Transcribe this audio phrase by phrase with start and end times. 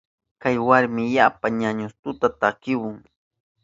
[0.41, 2.97] Kay warmi yapa ñañustuta takihun.